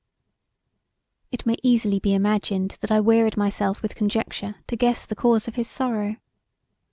It 1.31 1.45
may 1.45 1.57
easily 1.61 1.99
be 1.99 2.15
imagined 2.15 2.75
that 2.81 2.89
I 2.89 2.99
wearied 2.99 3.37
myself 3.37 3.83
with 3.83 3.93
conjecture 3.93 4.55
to 4.65 4.75
guess 4.75 5.05
the 5.05 5.13
cause 5.15 5.47
of 5.47 5.57
his 5.57 5.67
sorrow. 5.69 6.15